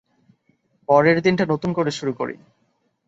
[0.89, 2.35] পরের দিনটা নতুন করে শুরু করি।